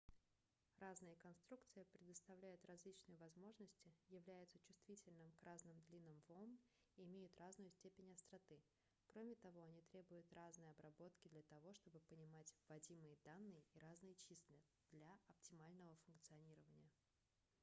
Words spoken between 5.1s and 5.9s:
к разным